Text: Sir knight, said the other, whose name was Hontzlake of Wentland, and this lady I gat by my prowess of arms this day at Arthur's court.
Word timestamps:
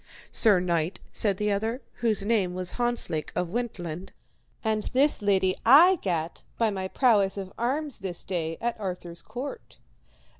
Sir 0.31 0.59
knight, 0.59 0.99
said 1.11 1.37
the 1.37 1.51
other, 1.51 1.79
whose 1.97 2.25
name 2.25 2.55
was 2.55 2.71
Hontzlake 2.71 3.31
of 3.35 3.49
Wentland, 3.49 4.13
and 4.63 4.81
this 4.93 5.21
lady 5.21 5.55
I 5.63 5.97
gat 6.01 6.43
by 6.57 6.71
my 6.71 6.87
prowess 6.87 7.37
of 7.37 7.53
arms 7.55 7.99
this 7.99 8.23
day 8.23 8.57
at 8.61 8.79
Arthur's 8.79 9.21
court. 9.21 9.77